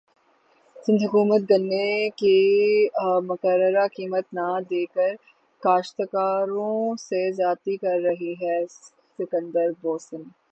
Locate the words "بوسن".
9.81-10.21